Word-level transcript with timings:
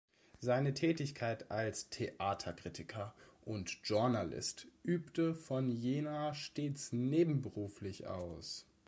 Seine 0.39 0.73
Tätigkeit 0.73 1.51
als 1.51 1.91
Theaterkritiker 1.91 3.13
und 3.45 3.69
Journalist 3.83 4.65
übte 4.83 5.35
von 5.35 5.69
Jena 5.69 6.33
stets 6.33 6.91
nebenberuflich 6.91 8.07
aus. 8.07 8.65